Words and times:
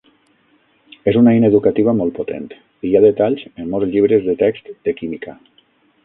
És 1.11 1.17
una 1.19 1.33
eina 1.33 1.49
educativa 1.51 1.93
molt 1.99 2.15
potent, 2.21 2.47
i 2.89 2.91
hi 2.91 2.97
ha 2.99 3.03
detalls 3.03 3.43
en 3.51 3.69
molts 3.75 3.91
llibres 3.91 4.25
de 4.31 4.35
text 4.41 4.73
de 4.89 4.95
química. 5.03 5.37